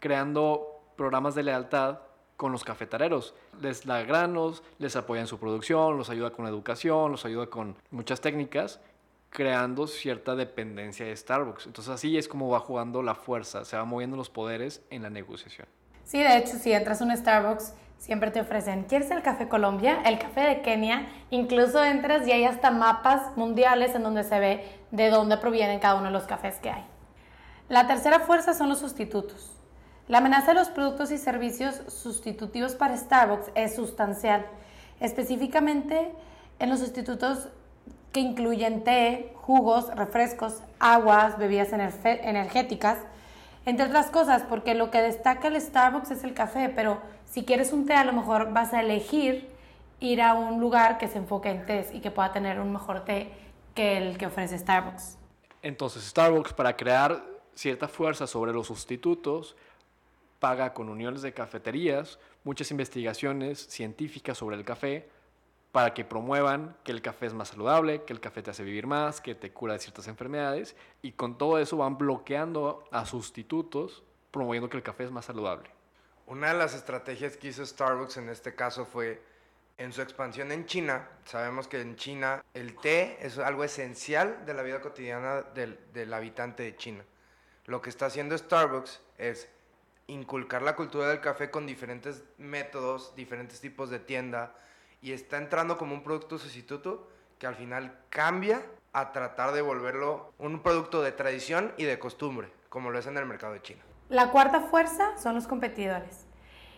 creando 0.00 0.80
programas 0.96 1.36
de 1.36 1.44
lealtad 1.44 2.00
con 2.38 2.52
los 2.52 2.62
cafetaleros. 2.62 3.34
Les 3.60 3.84
da 3.84 4.02
granos, 4.04 4.62
les 4.78 4.94
apoya 4.94 5.20
en 5.20 5.26
su 5.26 5.38
producción, 5.38 5.98
los 5.98 6.08
ayuda 6.08 6.30
con 6.30 6.44
la 6.44 6.50
educación, 6.50 7.10
los 7.10 7.24
ayuda 7.26 7.48
con 7.48 7.76
muchas 7.90 8.20
técnicas, 8.20 8.80
creando 9.28 9.88
cierta 9.88 10.36
dependencia 10.36 11.04
de 11.04 11.14
Starbucks. 11.14 11.66
Entonces 11.66 11.92
así 11.92 12.16
es 12.16 12.28
como 12.28 12.48
va 12.48 12.60
jugando 12.60 13.02
la 13.02 13.16
fuerza, 13.16 13.64
se 13.64 13.76
va 13.76 13.84
moviendo 13.84 14.16
los 14.16 14.30
poderes 14.30 14.82
en 14.88 15.02
la 15.02 15.10
negociación. 15.10 15.66
Sí, 16.04 16.22
de 16.22 16.38
hecho, 16.38 16.56
si 16.58 16.72
entras 16.72 17.02
a 17.02 17.04
un 17.04 17.14
Starbucks, 17.14 17.74
siempre 17.98 18.30
te 18.30 18.40
ofrecen, 18.40 18.84
¿quieres 18.84 19.10
el 19.10 19.22
café 19.22 19.48
Colombia? 19.48 20.00
El 20.06 20.20
café 20.20 20.42
de 20.42 20.62
Kenia. 20.62 21.08
Incluso 21.30 21.84
entras 21.84 22.26
y 22.28 22.30
hay 22.30 22.44
hasta 22.44 22.70
mapas 22.70 23.36
mundiales 23.36 23.96
en 23.96 24.04
donde 24.04 24.22
se 24.22 24.38
ve 24.38 24.64
de 24.92 25.10
dónde 25.10 25.38
provienen 25.38 25.80
cada 25.80 25.96
uno 25.96 26.06
de 26.06 26.12
los 26.12 26.22
cafés 26.22 26.54
que 26.60 26.70
hay. 26.70 26.86
La 27.68 27.88
tercera 27.88 28.20
fuerza 28.20 28.54
son 28.54 28.68
los 28.68 28.78
sustitutos. 28.78 29.57
La 30.08 30.18
amenaza 30.18 30.48
de 30.48 30.54
los 30.54 30.68
productos 30.68 31.10
y 31.10 31.18
servicios 31.18 31.82
sustitutivos 31.88 32.74
para 32.74 32.96
Starbucks 32.96 33.50
es 33.54 33.76
sustancial, 33.76 34.46
específicamente 35.00 36.10
en 36.58 36.70
los 36.70 36.80
sustitutos 36.80 37.48
que 38.10 38.20
incluyen 38.20 38.84
té, 38.84 39.34
jugos, 39.34 39.94
refrescos, 39.94 40.62
aguas, 40.78 41.36
bebidas 41.36 41.74
energéticas, 41.74 42.96
entre 43.66 43.84
otras 43.84 44.06
cosas, 44.06 44.44
porque 44.48 44.74
lo 44.74 44.90
que 44.90 45.02
destaca 45.02 45.48
el 45.48 45.60
Starbucks 45.60 46.10
es 46.10 46.24
el 46.24 46.32
café, 46.32 46.70
pero 46.74 47.02
si 47.26 47.44
quieres 47.44 47.74
un 47.74 47.84
té 47.84 47.92
a 47.92 48.04
lo 48.04 48.14
mejor 48.14 48.50
vas 48.54 48.72
a 48.72 48.80
elegir 48.80 49.50
ir 50.00 50.22
a 50.22 50.32
un 50.32 50.58
lugar 50.58 50.96
que 50.96 51.08
se 51.08 51.18
enfoque 51.18 51.50
en 51.50 51.66
té 51.66 51.86
y 51.92 52.00
que 52.00 52.10
pueda 52.10 52.32
tener 52.32 52.60
un 52.60 52.72
mejor 52.72 53.04
té 53.04 53.30
que 53.74 53.98
el 53.98 54.16
que 54.16 54.24
ofrece 54.24 54.56
Starbucks. 54.56 55.18
Entonces 55.60 56.02
Starbucks 56.04 56.54
para 56.54 56.74
crear 56.74 57.22
cierta 57.54 57.88
fuerza 57.88 58.26
sobre 58.26 58.54
los 58.54 58.68
sustitutos 58.68 59.54
paga 60.38 60.72
con 60.72 60.88
uniones 60.88 61.22
de 61.22 61.32
cafeterías 61.32 62.18
muchas 62.44 62.70
investigaciones 62.70 63.66
científicas 63.66 64.38
sobre 64.38 64.56
el 64.56 64.64
café 64.64 65.08
para 65.72 65.92
que 65.94 66.04
promuevan 66.04 66.76
que 66.82 66.92
el 66.92 67.02
café 67.02 67.26
es 67.26 67.34
más 67.34 67.48
saludable, 67.48 68.02
que 68.04 68.12
el 68.12 68.20
café 68.20 68.42
te 68.42 68.50
hace 68.50 68.64
vivir 68.64 68.86
más, 68.86 69.20
que 69.20 69.34
te 69.34 69.52
cura 69.52 69.74
de 69.74 69.80
ciertas 69.80 70.08
enfermedades 70.08 70.74
y 71.02 71.12
con 71.12 71.36
todo 71.36 71.58
eso 71.58 71.76
van 71.76 71.98
bloqueando 71.98 72.84
a 72.90 73.04
sustitutos 73.04 74.02
promoviendo 74.30 74.68
que 74.68 74.76
el 74.76 74.82
café 74.82 75.04
es 75.04 75.10
más 75.10 75.26
saludable. 75.26 75.70
Una 76.26 76.48
de 76.48 76.58
las 76.58 76.74
estrategias 76.74 77.36
que 77.36 77.48
hizo 77.48 77.64
Starbucks 77.64 78.18
en 78.18 78.28
este 78.28 78.54
caso 78.54 78.84
fue 78.84 79.22
en 79.78 79.92
su 79.92 80.02
expansión 80.02 80.52
en 80.52 80.66
China. 80.66 81.08
Sabemos 81.24 81.68
que 81.68 81.80
en 81.80 81.96
China 81.96 82.44
el 82.52 82.76
té 82.76 83.18
es 83.20 83.38
algo 83.38 83.64
esencial 83.64 84.44
de 84.44 84.54
la 84.54 84.62
vida 84.62 84.80
cotidiana 84.80 85.42
del, 85.42 85.78
del 85.92 86.12
habitante 86.12 86.64
de 86.64 86.76
China. 86.76 87.04
Lo 87.66 87.80
que 87.80 87.90
está 87.90 88.06
haciendo 88.06 88.36
Starbucks 88.36 89.00
es 89.16 89.48
inculcar 90.08 90.62
la 90.62 90.74
cultura 90.74 91.08
del 91.08 91.20
café 91.20 91.50
con 91.50 91.66
diferentes 91.66 92.24
métodos, 92.38 93.14
diferentes 93.14 93.60
tipos 93.60 93.90
de 93.90 94.00
tienda, 94.00 94.54
y 95.00 95.12
está 95.12 95.36
entrando 95.36 95.78
como 95.78 95.94
un 95.94 96.02
producto 96.02 96.38
sustituto 96.38 97.08
que 97.38 97.46
al 97.46 97.54
final 97.54 97.96
cambia 98.08 98.62
a 98.92 99.12
tratar 99.12 99.52
de 99.52 99.62
volverlo 99.62 100.32
un 100.38 100.60
producto 100.60 101.02
de 101.02 101.12
tradición 101.12 101.72
y 101.76 101.84
de 101.84 101.98
costumbre, 101.98 102.48
como 102.68 102.90
lo 102.90 102.98
es 102.98 103.06
en 103.06 103.16
el 103.16 103.26
mercado 103.26 103.52
de 103.52 103.62
China. 103.62 103.82
La 104.08 104.30
cuarta 104.30 104.62
fuerza 104.62 105.16
son 105.18 105.34
los 105.34 105.46
competidores. 105.46 106.26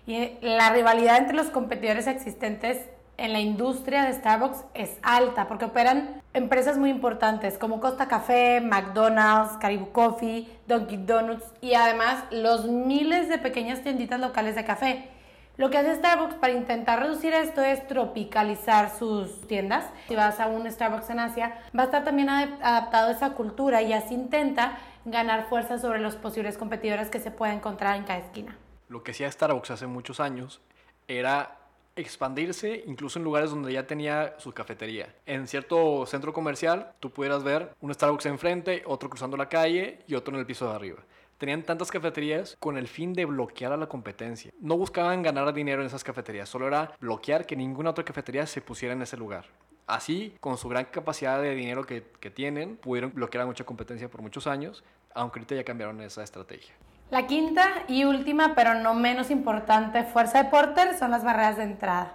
Y 0.07 0.39
la 0.43 0.73
rivalidad 0.73 1.17
entre 1.17 1.37
los 1.37 1.51
competidores 1.51 2.07
existentes 2.09 2.89
en 3.21 3.35
la 3.35 3.41
industria 3.41 4.05
de 4.05 4.15
Starbucks 4.15 4.65
es 4.73 4.99
alta 5.03 5.47
porque 5.47 5.67
operan 5.67 6.23
empresas 6.33 6.79
muy 6.79 6.89
importantes 6.89 7.59
como 7.59 7.79
Costa 7.79 8.09
Café, 8.09 8.63
McDonald's, 8.63 9.59
Caribou 9.59 9.93
Coffee, 9.93 10.49
Dunkin' 10.67 11.07
Donuts 11.07 11.45
y 11.61 11.75
además 11.75 12.25
los 12.31 12.65
miles 12.65 13.29
de 13.29 13.37
pequeñas 13.37 13.83
tienditas 13.83 14.19
locales 14.19 14.55
de 14.55 14.65
café. 14.65 15.11
Lo 15.59 15.69
que 15.69 15.77
hace 15.77 15.97
Starbucks 15.97 16.37
para 16.37 16.55
intentar 16.55 17.01
reducir 17.01 17.35
esto 17.35 17.63
es 17.63 17.87
tropicalizar 17.87 18.97
sus 18.99 19.47
tiendas. 19.47 19.85
Si 20.09 20.17
vas 20.17 20.41
a 20.41 20.47
un 20.47 20.71
Starbucks 20.71 21.11
en 21.11 21.21
Asia, 21.21 21.59
va 21.79 21.83
a 21.83 21.87
estar 21.87 22.05
también 22.05 22.31
adaptado 22.31 23.09
a 23.09 23.13
esa 23.13 23.35
cultura 23.35 23.83
y 23.83 23.93
así 23.93 24.15
intenta 24.15 24.79
ganar 25.05 25.51
fuerza 25.51 25.79
sobre 25.79 25.99
los 25.99 26.17
posibles 26.17 26.57
competidores 26.57 27.11
que 27.11 27.21
se 27.21 27.31
pueden 27.31 27.57
encontrar 27.57 27.97
en 27.97 28.05
cada 28.05 28.21
esquina. 28.21 28.57
Lo 28.89 29.03
que 29.03 29.11
hacía 29.11 29.31
Starbucks 29.31 29.73
hace 29.73 29.87
muchos 29.87 30.21
años 30.21 30.63
era 31.07 31.60
expandirse 31.97 32.85
incluso 32.87 33.19
en 33.19 33.25
lugares 33.25 33.51
donde 33.51 33.73
ya 33.73 33.87
tenía 33.87 34.35
su 34.39 34.53
cafetería. 34.53 35.15
En 35.27 35.47
cierto 35.47 36.07
centro 36.07 36.33
comercial 36.33 36.93
tú 37.01 37.11
pudieras 37.11 37.43
ver 37.43 37.75
un 37.81 37.93
Starbucks 37.93 38.27
enfrente, 38.27 38.83
otro 38.87 39.11
cruzando 39.11 39.37
la 39.37 39.49
calle 39.49 40.01
y 40.07 40.15
otro 40.15 40.35
en 40.35 40.41
el 40.41 40.47
piso 40.47 40.69
de 40.69 40.75
arriba. 40.75 40.99
Tenían 41.39 41.63
tantas 41.63 41.91
cafeterías 41.91 42.57
con 42.61 42.77
el 42.77 42.87
fin 42.87 43.15
de 43.15 43.25
bloquear 43.25 43.73
a 43.73 43.79
la 43.79 43.89
competencia. 43.89 44.53
No 44.61 44.77
buscaban 44.77 45.23
ganar 45.23 45.55
dinero 45.55 45.81
en 45.81 45.87
esas 45.87 46.05
cafeterías, 46.05 46.49
solo 46.49 46.67
era 46.67 46.95
bloquear 47.01 47.47
que 47.47 47.57
ninguna 47.57 47.91
otra 47.91 48.05
cafetería 48.05 48.47
se 48.47 48.61
pusiera 48.61 48.95
en 48.95 49.01
ese 49.01 49.17
lugar. 49.17 49.47
Así, 49.87 50.35
con 50.39 50.59
su 50.59 50.69
gran 50.69 50.85
capacidad 50.85 51.41
de 51.41 51.55
dinero 51.55 51.85
que, 51.85 52.03
tienen, 52.31 52.77
pudieron 52.77 53.13
bloquear 53.13 53.43
a 53.43 53.47
mucha 53.47 53.65
competencia 53.65 54.09
por 54.09 54.23
muchos 54.23 54.47
años, 54.47 54.85
aunque 55.15 55.41
ahorita 55.41 55.55
ya 55.57 55.65
cambiaron 55.65 56.01
esa 56.03 56.23
estrategia. 56.23 56.75
La 57.11 57.27
quinta 57.27 57.67
y 57.89 58.05
última, 58.05 58.55
pero 58.55 58.75
no 58.75 58.95
menos 58.95 59.33
importante, 59.33 60.05
fuerza 60.05 60.45
de 60.45 60.49
Porter 60.49 60.97
son 60.97 61.11
las 61.11 61.25
barreras 61.25 61.57
de 61.57 61.65
entrada. 61.65 62.13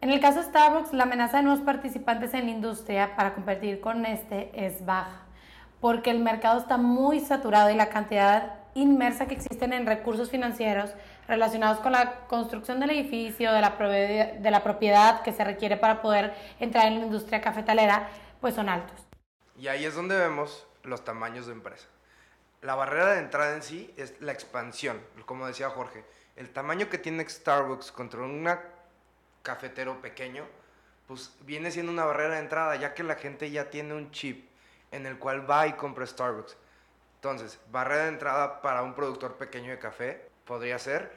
En 0.00 0.10
el 0.10 0.20
caso 0.20 0.38
de 0.38 0.44
Starbucks, 0.44 0.92
la 0.92 1.02
amenaza 1.02 1.38
de 1.38 1.42
nuevos 1.42 1.64
participantes 1.64 2.32
en 2.34 2.44
la 2.44 2.52
industria 2.52 3.16
para 3.16 3.34
competir 3.34 3.80
con 3.80 4.06
este 4.06 4.52
es 4.54 4.86
baja, 4.86 5.22
porque 5.80 6.10
el 6.10 6.20
mercado 6.20 6.60
está 6.60 6.76
muy 6.76 7.18
saturado 7.18 7.70
y 7.70 7.74
la 7.74 7.88
cantidad 7.88 8.54
inmersa 8.74 9.26
que 9.26 9.34
existen 9.34 9.72
en 9.72 9.84
recursos 9.84 10.30
financieros 10.30 10.90
relacionados 11.26 11.80
con 11.80 11.90
la 11.90 12.20
construcción 12.28 12.78
del 12.78 12.90
edificio, 12.90 13.52
de 13.52 13.60
la, 13.60 14.62
propiedad 14.62 15.22
que 15.22 15.32
se 15.32 15.42
requiere 15.42 15.76
para 15.76 16.00
poder 16.02 16.34
entrar 16.60 16.86
en 16.86 17.00
la 17.00 17.04
industria 17.06 17.40
cafetalera, 17.40 18.08
pues 18.40 18.54
son 18.54 18.68
altos. 18.68 19.08
Y 19.58 19.66
ahí 19.66 19.84
es 19.84 19.96
donde 19.96 20.16
vemos 20.16 20.68
los 20.84 21.04
tamaños 21.04 21.48
de 21.48 21.52
empresa. 21.52 21.88
La 22.62 22.74
barrera 22.74 23.14
de 23.14 23.20
entrada 23.20 23.54
en 23.54 23.62
sí 23.62 23.92
es 23.96 24.20
la 24.20 24.32
expansión, 24.32 25.00
como 25.24 25.46
decía 25.46 25.70
Jorge. 25.70 26.04
El 26.36 26.50
tamaño 26.50 26.90
que 26.90 26.98
tiene 26.98 27.26
Starbucks 27.26 27.90
contra 27.90 28.20
un 28.20 28.46
cafetero 29.42 30.02
pequeño, 30.02 30.44
pues 31.06 31.34
viene 31.40 31.70
siendo 31.70 31.90
una 31.90 32.04
barrera 32.04 32.34
de 32.34 32.40
entrada, 32.40 32.76
ya 32.76 32.92
que 32.92 33.02
la 33.02 33.14
gente 33.14 33.50
ya 33.50 33.70
tiene 33.70 33.94
un 33.94 34.10
chip 34.10 34.48
en 34.92 35.06
el 35.06 35.18
cual 35.18 35.50
va 35.50 35.66
y 35.66 35.72
compra 35.72 36.06
Starbucks. 36.06 36.56
Entonces, 37.16 37.58
barrera 37.70 38.04
de 38.04 38.08
entrada 38.10 38.60
para 38.60 38.82
un 38.82 38.94
productor 38.94 39.36
pequeño 39.36 39.70
de 39.70 39.78
café 39.78 40.28
podría 40.44 40.78
ser 40.78 41.10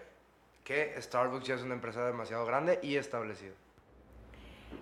que 0.63 0.95
Starbucks 1.01 1.45
ya 1.45 1.55
es 1.55 1.61
una 1.61 1.73
empresa 1.73 2.05
demasiado 2.05 2.45
grande 2.45 2.79
y 2.81 2.95
establecida. 2.95 3.53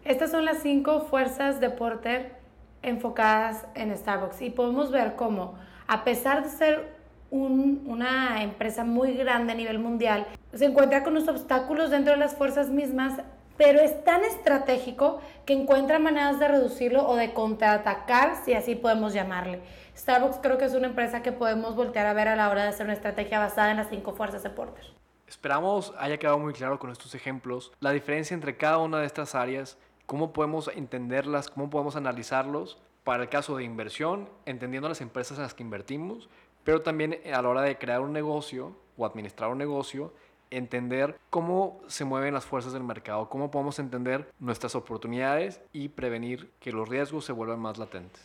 Estas 0.06 0.32
son 0.32 0.46
las 0.46 0.62
cinco 0.62 1.02
fuerzas 1.02 1.60
de 1.60 1.70
Porter 1.70 2.36
enfocadas 2.82 3.66
en 3.76 3.96
Starbucks 3.96 4.42
y 4.42 4.50
podemos 4.50 4.92
ver 4.92 5.16
cómo, 5.16 5.58
a 5.92 6.06
pesar 6.06 6.42
de 6.42 6.50
ser 6.50 6.88
una 7.32 8.42
empresa 8.44 8.86
muy 8.86 9.14
grande 9.14 9.52
a 9.52 9.56
nivel 9.56 9.78
mundial, 9.78 10.26
se 10.54 10.64
encuentra 10.64 11.04
con 11.04 11.14
los 11.14 11.28
obstáculos 11.28 11.90
dentro 11.90 12.14
de 12.14 12.20
las 12.20 12.34
fuerzas 12.34 12.70
mismas, 12.70 13.20
pero 13.58 13.82
es 13.82 14.02
tan 14.06 14.24
estratégico 14.24 15.20
que 15.46 15.52
encuentra 15.52 16.00
maneras 16.00 16.40
de 16.40 16.48
reducirlo 16.48 17.06
o 17.06 17.18
de 17.18 17.34
contraatacar, 17.34 18.38
si 18.46 18.54
así 18.54 18.76
podemos 18.76 19.14
llamarle. 19.14 19.60
Starbucks 19.98 20.38
creo 20.42 20.58
que 20.58 20.64
es 20.64 20.76
una 20.76 20.88
empresa 20.88 21.22
que 21.22 21.34
podemos 21.34 21.76
voltear 21.76 22.06
a 22.06 22.14
ver 22.14 22.30
a 22.30 22.38
la 22.38 22.50
hora 22.50 22.64
de 22.64 22.70
hacer 22.70 22.86
una 22.86 22.94
estrategia 22.94 23.40
basada 23.40 23.72
en 23.72 23.78
las 23.78 23.90
cinco 23.90 24.14
fuerzas 24.14 24.44
de 24.44 24.50
Porter. 24.50 24.86
Esperamos 25.28 25.94
haya 26.00 26.18
quedado 26.18 26.40
muy 26.40 26.54
claro 26.54 26.80
con 26.80 26.90
estos 26.90 27.16
ejemplos 27.16 27.74
la 27.82 27.92
diferencia 27.92 28.34
entre 28.34 28.56
cada 28.56 28.78
una 28.78 29.00
de 29.00 29.08
estas 29.08 29.36
áreas, 29.36 29.78
cómo 30.06 30.32
podemos 30.32 30.72
entenderlas, 30.74 31.50
cómo 31.50 31.70
podemos 31.70 31.98
analizarlos 31.98 32.82
para 33.04 33.24
el 33.24 33.30
caso 33.30 33.56
de 33.56 33.64
inversión, 33.64 34.30
entendiendo 34.46 34.90
las 34.90 35.02
empresas 35.02 35.38
en 35.38 35.44
las 35.44 35.54
que 35.54 35.64
invertimos, 35.64 36.30
pero 36.64 36.82
también 36.82 37.20
a 37.34 37.42
la 37.42 37.50
hora 37.50 37.62
de 37.62 37.78
crear 37.78 38.02
un 38.02 38.14
negocio 38.14 38.76
o 38.98 39.06
administrar 39.06 39.50
un 39.50 39.58
negocio, 39.58 40.14
entender 40.52 41.18
cómo 41.30 41.82
se 41.88 42.06
mueven 42.06 42.34
las 42.34 42.46
fuerzas 42.46 42.74
del 42.74 42.84
mercado, 42.84 43.30
cómo 43.30 43.50
podemos 43.50 43.80
entender 43.80 44.32
nuestras 44.40 44.76
oportunidades 44.76 45.62
y 45.74 45.90
prevenir 45.90 46.52
que 46.60 46.72
los 46.72 46.88
riesgos 46.88 47.26
se 47.26 47.32
vuelvan 47.32 47.60
más 47.60 47.78
latentes. 47.78 48.22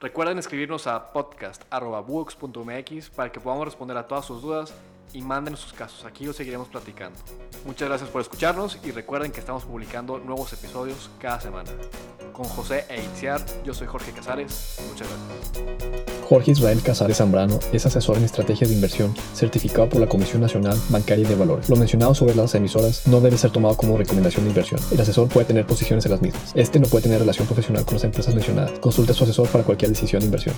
Recuerden 0.00 0.38
escribirnos 0.38 0.86
a 0.86 1.12
podcast.books.mx 1.12 3.10
para 3.10 3.30
que 3.30 3.38
podamos 3.38 3.66
responder 3.66 3.98
a 3.98 4.08
todas 4.08 4.24
sus 4.24 4.40
dudas 4.40 4.74
y 5.12 5.20
manden 5.20 5.56
sus 5.56 5.74
casos. 5.74 6.06
Aquí 6.06 6.24
los 6.24 6.36
seguiremos 6.36 6.68
platicando. 6.68 7.18
Muchas 7.66 7.88
gracias 7.88 8.08
por 8.08 8.22
escucharnos 8.22 8.78
y 8.82 8.92
recuerden 8.92 9.30
que 9.30 9.40
estamos 9.40 9.66
publicando 9.66 10.18
nuevos 10.18 10.52
episodios 10.54 11.10
cada 11.18 11.40
semana. 11.40 11.70
Con 12.40 12.48
José 12.48 12.86
e 12.88 13.04
Itziar, 13.04 13.44
yo 13.66 13.74
soy 13.74 13.86
Jorge 13.86 14.12
Casares. 14.12 14.76
Muchas 14.88 15.08
gracias. 15.08 16.22
Jorge 16.26 16.52
Israel 16.52 16.80
Casares 16.82 17.18
Zambrano 17.18 17.58
es 17.70 17.84
asesor 17.84 18.16
en 18.16 18.24
estrategias 18.24 18.70
de 18.70 18.76
inversión, 18.76 19.14
certificado 19.34 19.90
por 19.90 20.00
la 20.00 20.06
Comisión 20.06 20.40
Nacional 20.40 20.80
Bancaria 20.88 21.28
de 21.28 21.34
Valores. 21.34 21.68
Lo 21.68 21.76
mencionado 21.76 22.14
sobre 22.14 22.34
las 22.34 22.54
emisoras 22.54 23.06
no 23.06 23.20
debe 23.20 23.36
ser 23.36 23.50
tomado 23.50 23.76
como 23.76 23.98
recomendación 23.98 24.46
de 24.46 24.52
inversión. 24.52 24.80
El 24.90 25.02
asesor 25.02 25.28
puede 25.28 25.44
tener 25.44 25.66
posiciones 25.66 26.06
en 26.06 26.12
las 26.12 26.22
mismas. 26.22 26.52
Este 26.54 26.80
no 26.80 26.86
puede 26.86 27.02
tener 27.02 27.18
relación 27.18 27.46
profesional 27.46 27.84
con 27.84 27.96
las 27.96 28.04
empresas 28.04 28.34
mencionadas. 28.34 28.78
Consulte 28.78 29.12
a 29.12 29.14
su 29.14 29.24
asesor 29.24 29.46
para 29.48 29.62
cualquier 29.62 29.90
decisión 29.90 30.20
de 30.20 30.24
inversión. 30.24 30.54